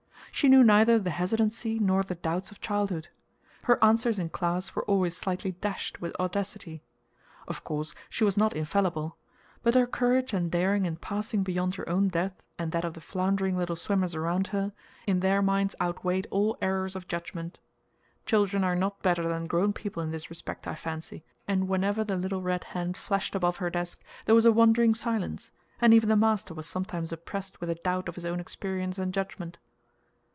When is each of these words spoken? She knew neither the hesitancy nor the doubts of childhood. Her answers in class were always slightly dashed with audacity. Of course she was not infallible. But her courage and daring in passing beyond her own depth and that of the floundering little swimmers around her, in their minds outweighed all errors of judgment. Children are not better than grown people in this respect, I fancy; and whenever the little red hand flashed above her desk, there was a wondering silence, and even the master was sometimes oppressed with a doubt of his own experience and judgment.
She 0.33 0.49
knew 0.49 0.63
neither 0.63 0.97
the 0.97 1.11
hesitancy 1.11 1.77
nor 1.77 2.01
the 2.01 2.15
doubts 2.15 2.49
of 2.49 2.59
childhood. 2.61 3.09
Her 3.65 3.83
answers 3.83 4.17
in 4.17 4.29
class 4.29 4.73
were 4.73 4.83
always 4.85 5.15
slightly 5.15 5.51
dashed 5.51 6.01
with 6.01 6.15
audacity. 6.19 6.81
Of 7.47 7.63
course 7.63 7.93
she 8.09 8.23
was 8.23 8.37
not 8.37 8.55
infallible. 8.55 9.17
But 9.61 9.75
her 9.75 9.85
courage 9.85 10.33
and 10.33 10.49
daring 10.49 10.87
in 10.87 10.95
passing 10.95 11.43
beyond 11.43 11.75
her 11.75 11.87
own 11.87 12.07
depth 12.07 12.41
and 12.57 12.71
that 12.71 12.85
of 12.85 12.95
the 12.95 13.01
floundering 13.01 13.55
little 13.55 13.75
swimmers 13.75 14.15
around 14.15 14.47
her, 14.47 14.71
in 15.05 15.19
their 15.19 15.43
minds 15.43 15.75
outweighed 15.79 16.25
all 16.31 16.57
errors 16.59 16.95
of 16.95 17.07
judgment. 17.09 17.59
Children 18.25 18.63
are 18.63 18.75
not 18.75 19.03
better 19.03 19.27
than 19.27 19.45
grown 19.45 19.73
people 19.73 20.01
in 20.01 20.09
this 20.09 20.31
respect, 20.31 20.65
I 20.65 20.73
fancy; 20.73 21.23
and 21.47 21.67
whenever 21.67 22.03
the 22.03 22.15
little 22.17 22.41
red 22.41 22.63
hand 22.63 22.97
flashed 22.97 23.35
above 23.35 23.57
her 23.57 23.69
desk, 23.69 24.01
there 24.25 24.33
was 24.33 24.45
a 24.45 24.51
wondering 24.53 24.95
silence, 24.95 25.51
and 25.79 25.93
even 25.93 26.09
the 26.09 26.15
master 26.15 26.55
was 26.55 26.65
sometimes 26.65 27.11
oppressed 27.11 27.59
with 27.61 27.69
a 27.69 27.75
doubt 27.75 28.09
of 28.09 28.15
his 28.15 28.25
own 28.25 28.39
experience 28.39 28.97
and 28.97 29.13
judgment. 29.13 29.59